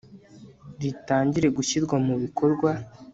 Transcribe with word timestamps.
ritangire 0.81 1.47
gushyirwa 1.57 1.95
mu 2.05 2.15
bikorwa 2.23 2.69